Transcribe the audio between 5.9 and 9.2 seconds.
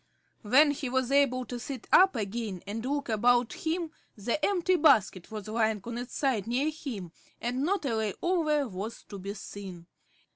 its side near him, and not a lay over was to